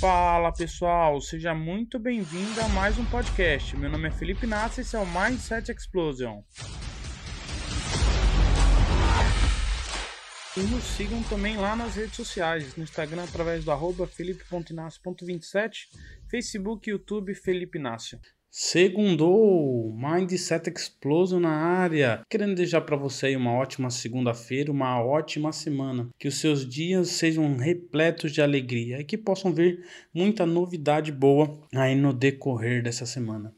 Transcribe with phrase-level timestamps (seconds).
[0.00, 3.76] Fala pessoal, seja muito bem-vindo a mais um podcast.
[3.76, 6.42] Meu nome é Felipe Nassi e esse é o Mindset Explosion.
[10.56, 15.88] E nos sigam também lá nas redes sociais, no Instagram através do arroba felipe.inácio.27,
[16.30, 18.18] Facebook e YouTube Felipe Inácio.
[18.52, 22.22] Segundou, Mindset Explosion na área.
[22.28, 26.08] Querendo desejar para você uma ótima segunda-feira, uma ótima semana.
[26.18, 31.60] Que os seus dias sejam repletos de alegria e que possam vir muita novidade boa
[31.72, 33.54] aí no decorrer dessa semana.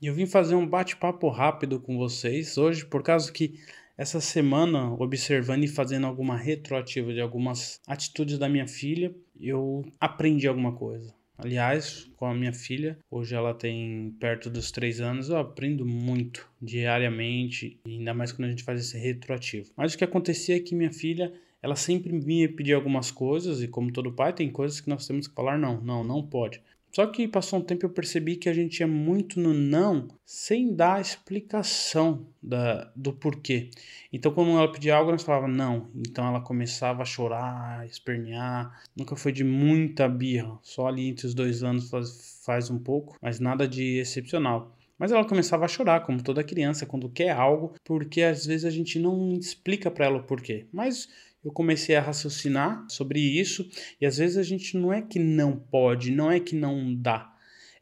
[0.00, 3.60] Eu vim fazer um bate-papo rápido com vocês hoje, por causa que
[3.96, 10.48] essa semana, observando e fazendo alguma retroativa de algumas atitudes da minha filha, eu aprendi
[10.48, 11.14] alguma coisa.
[11.36, 16.48] Aliás, com a minha filha, hoje ela tem perto dos três anos, eu aprendo muito
[16.62, 19.70] diariamente, ainda mais quando a gente faz esse retroativo.
[19.76, 23.68] Mas o que acontecia é que minha filha, ela sempre vinha pedir algumas coisas, e
[23.68, 26.62] como todo pai, tem coisas que nós temos que falar não, não, não pode.
[26.94, 30.72] Só que passou um tempo eu percebi que a gente é muito no não sem
[30.72, 33.68] dar explicação da, do porquê.
[34.12, 35.90] Então, quando ela pedia algo, nós falava não.
[35.92, 38.80] Então ela começava a chorar, a espernear.
[38.96, 40.56] Nunca foi de muita birra.
[40.62, 44.72] Só ali entre os dois anos faz, faz um pouco, mas nada de excepcional.
[44.96, 48.70] Mas ela começava a chorar, como toda criança, quando quer algo, porque às vezes a
[48.70, 50.66] gente não explica para ela o porquê.
[50.72, 51.08] Mas
[51.44, 53.68] eu comecei a raciocinar sobre isso
[54.00, 57.32] e às vezes a gente não é que não pode, não é que não dá,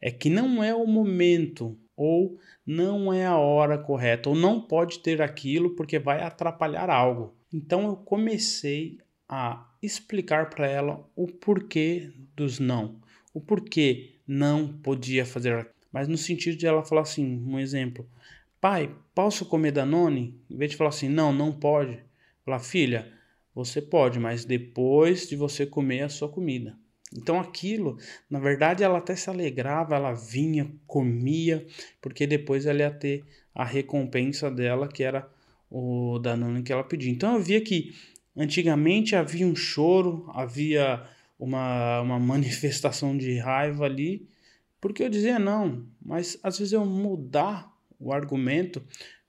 [0.00, 4.98] é que não é o momento ou não é a hora correta ou não pode
[5.00, 7.36] ter aquilo porque vai atrapalhar algo.
[7.52, 13.00] Então eu comecei a explicar para ela o porquê dos não,
[13.32, 18.08] o porquê não podia fazer, mas no sentido de ela falar assim, um exemplo,
[18.60, 20.40] pai, posso comer Danone?
[20.50, 21.98] Em vez de falar assim, não, não pode,
[22.44, 23.12] falar filha,
[23.54, 26.76] você pode, mas depois de você comer a sua comida.
[27.14, 27.98] Então aquilo,
[28.30, 31.66] na verdade, ela até se alegrava, ela vinha, comia,
[32.00, 33.24] porque depois ela ia ter
[33.54, 35.30] a recompensa dela, que era
[35.70, 37.10] o Danone que ela pedia.
[37.10, 37.94] Então eu via que
[38.36, 41.06] antigamente havia um choro, havia
[41.38, 44.26] uma, uma manifestação de raiva ali,
[44.80, 48.82] porque eu dizia não, mas às vezes eu mudar o argumento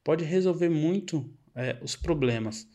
[0.04, 2.68] pode resolver muito é, os problemas.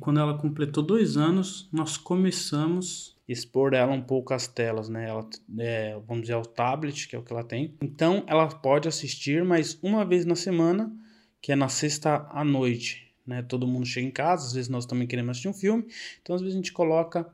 [0.00, 5.08] Quando ela completou dois anos, nós começamos a expor ela um pouco as telas, né?
[5.08, 5.26] Ela,
[5.58, 7.74] é, vamos dizer, o tablet, que é o que ela tem.
[7.82, 10.92] Então, ela pode assistir, mas uma vez na semana,
[11.40, 13.42] que é na sexta à noite, né?
[13.42, 15.86] Todo mundo chega em casa, às vezes nós também queremos assistir um filme,
[16.20, 17.26] então às vezes a gente coloca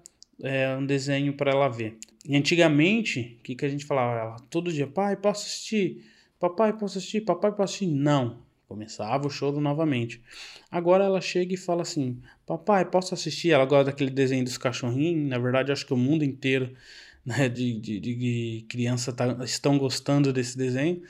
[0.43, 1.99] é, um desenho para ela ver.
[2.25, 4.21] E antigamente, o que, que a gente falava?
[4.21, 6.05] Ela, todo dia, pai, posso assistir?
[6.39, 7.23] Papai, posso assistir?
[7.23, 7.87] Papai, posso assistir?
[7.87, 8.39] Não.
[8.71, 10.23] Começava o choro novamente.
[10.71, 13.51] Agora ela chega e fala assim: Papai, posso assistir?
[13.51, 15.29] Ela gosta daquele desenho dos cachorrinhos.
[15.29, 16.73] Na verdade, acho que o mundo inteiro
[17.27, 21.03] né, de, de, de criança tá, estão gostando desse desenho.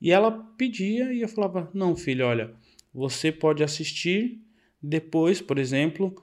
[0.00, 2.54] E ela pedia e eu falava: Não, filho, olha,
[2.94, 4.40] você pode assistir
[4.80, 6.14] depois, por exemplo,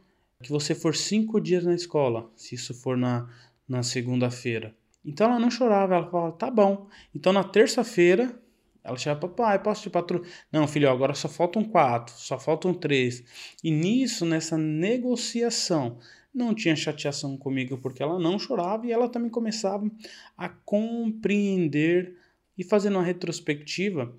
[0.42, 3.30] que você for cinco dias na escola, se isso for na,
[3.68, 4.74] na segunda-feira.
[5.04, 6.88] Então ela não chorava, ela falava: Tá bom.
[7.14, 8.42] Então na terça-feira
[8.88, 10.26] ela chega, papai, posso te patrulhar?
[10.50, 13.22] Não, filho, agora só faltam quatro, só faltam três.
[13.62, 15.98] E nisso, nessa negociação,
[16.34, 19.92] não tinha chateação comigo porque ela não chorava e ela também começava
[20.38, 22.16] a compreender
[22.58, 24.16] e fazendo uma retrospectiva,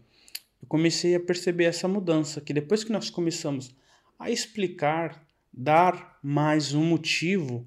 [0.61, 3.75] eu comecei a perceber essa mudança, que depois que nós começamos
[4.19, 7.67] a explicar, dar mais um motivo,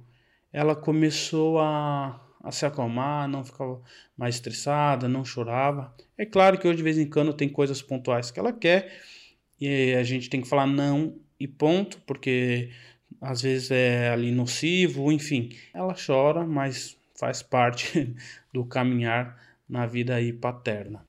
[0.53, 3.81] ela começou a a se acalmar, não ficava
[4.18, 5.94] mais estressada, não chorava.
[6.18, 8.91] É claro que hoje de vez em quando tem coisas pontuais que ela quer
[9.59, 12.69] e a gente tem que falar não e ponto, porque
[13.19, 15.50] às vezes é ali nocivo, enfim.
[15.74, 18.16] Ela chora, mas faz parte
[18.51, 21.06] do caminhar na vida aí paterna.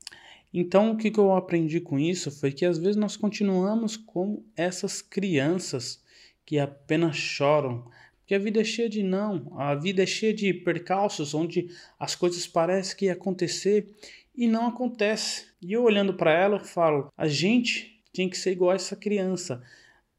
[0.54, 5.00] Então, o que, eu aprendi com isso foi que às vezes nós continuamos como essas
[5.00, 6.02] crianças
[6.44, 7.90] que apenas choram,
[8.32, 11.68] porque a vida é cheia de não, a vida é cheia de percalços onde
[12.00, 13.94] as coisas parecem que ia acontecer
[14.34, 15.48] e não acontece.
[15.60, 18.96] E eu olhando para ela, eu falo: a gente tinha que ser igual a essa
[18.96, 19.62] criança,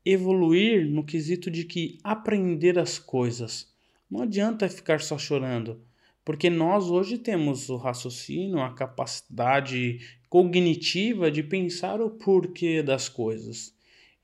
[0.06, 3.74] evoluir no quesito de que aprender as coisas.
[4.08, 5.82] Não adianta ficar só chorando,
[6.24, 13.73] porque nós hoje temos o raciocínio, a capacidade cognitiva de pensar o porquê das coisas.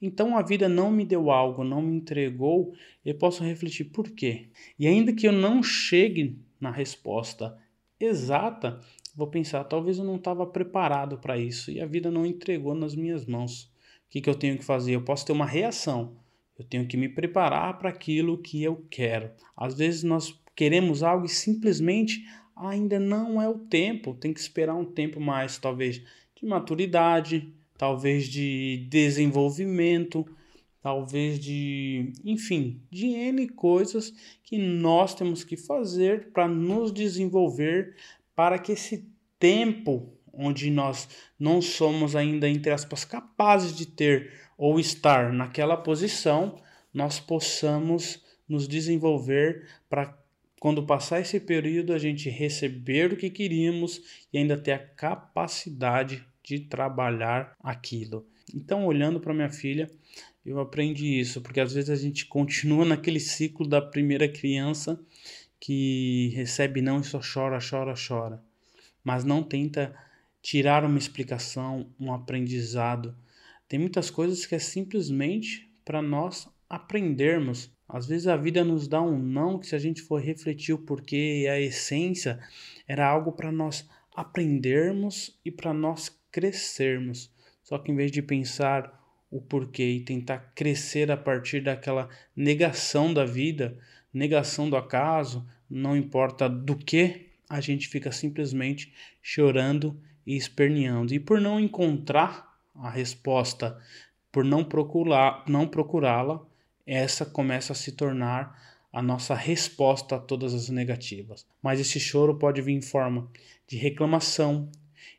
[0.01, 2.73] Então a vida não me deu algo, não me entregou,
[3.05, 4.47] eu posso refletir por quê.
[4.77, 7.57] E ainda que eu não chegue na resposta
[7.99, 8.79] exata,
[9.15, 12.95] vou pensar, talvez eu não estava preparado para isso e a vida não entregou nas
[12.95, 13.63] minhas mãos.
[13.63, 14.95] O que, que eu tenho que fazer?
[14.95, 16.17] Eu posso ter uma reação.
[16.57, 19.31] Eu tenho que me preparar para aquilo que eu quero.
[19.55, 22.25] Às vezes nós queremos algo e simplesmente
[22.55, 26.03] ainda não é o tempo, tem que esperar um tempo mais, talvez
[26.35, 30.27] de maturidade, talvez de desenvolvimento,
[30.81, 37.95] talvez de, enfim, de N coisas que nós temos que fazer para nos desenvolver,
[38.35, 39.09] para que esse
[39.39, 41.07] tempo onde nós
[41.39, 46.61] não somos ainda, entre aspas, capazes de ter ou estar naquela posição,
[46.93, 50.17] nós possamos nos desenvolver para
[50.59, 54.01] quando passar esse período a gente receber o que queríamos
[54.33, 58.25] e ainda ter a capacidade de trabalhar aquilo.
[58.53, 59.89] Então, olhando para minha filha,
[60.45, 64.99] eu aprendi isso, porque às vezes a gente continua naquele ciclo da primeira criança
[65.59, 68.41] que recebe não e só chora, chora, chora,
[69.03, 69.93] mas não tenta
[70.41, 73.15] tirar uma explicação, um aprendizado.
[73.67, 77.71] Tem muitas coisas que é simplesmente para nós aprendermos.
[77.87, 80.79] Às vezes a vida nos dá um não que se a gente for refletir o
[80.79, 82.39] porquê e a essência
[82.87, 87.31] era algo para nós aprendermos e para nós crescermos.
[87.63, 88.97] Só que em vez de pensar
[89.29, 93.77] o porquê e tentar crescer a partir daquela negação da vida,
[94.13, 101.13] negação do acaso, não importa do que, a gente fica simplesmente chorando e esperneando.
[101.13, 103.77] E por não encontrar a resposta,
[104.31, 106.45] por não procurar, não procurá-la,
[106.85, 111.45] essa começa a se tornar a nossa resposta a todas as negativas.
[111.61, 113.29] Mas esse choro pode vir em forma
[113.67, 114.69] de reclamação,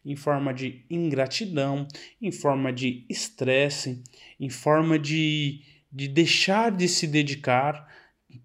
[0.05, 1.87] em forma de ingratidão,
[2.21, 4.03] em forma de estresse,
[4.39, 5.63] em forma de,
[5.93, 7.89] de deixar de se dedicar,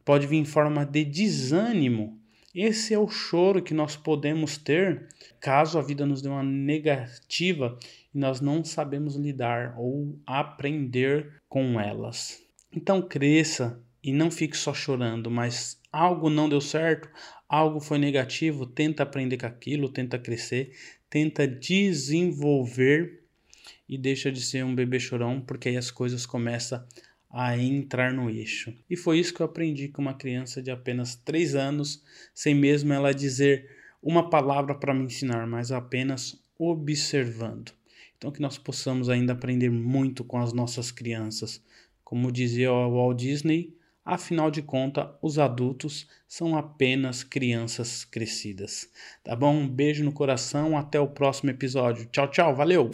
[0.03, 2.19] pode vir em forma de desânimo.
[2.53, 5.09] Esse é o choro que nós podemos ter
[5.41, 7.77] caso a vida nos dê uma negativa
[8.13, 12.41] e nós não sabemos lidar ou aprender com elas.
[12.71, 17.09] Então cresça e não fique só chorando, mas algo não deu certo,
[17.49, 20.71] algo foi negativo, tenta aprender com aquilo, tenta crescer,
[21.15, 23.23] tenta desenvolver
[23.87, 26.85] e deixa de ser um bebê chorão, porque aí as coisas começam
[27.31, 28.75] a entrar no eixo.
[28.89, 32.03] E foi isso que eu aprendi com uma criança de apenas 3 anos,
[32.33, 33.65] sem mesmo ela dizer
[34.03, 37.71] uma palavra para me ensinar, mas apenas observando.
[38.17, 41.63] Então que nós possamos ainda aprender muito com as nossas crianças.
[42.03, 43.73] Como dizia o Walt Disney,
[44.05, 48.87] Afinal de contas, os adultos são apenas crianças crescidas.
[49.23, 49.55] Tá bom?
[49.55, 52.05] Um beijo no coração, até o próximo episódio.
[52.11, 52.91] Tchau, tchau, valeu!